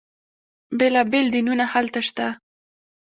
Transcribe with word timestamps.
بیلا 0.77 1.01
بیل 1.11 1.27
دینونه 1.33 1.65
هلته 1.73 2.01
شته. 2.07 2.27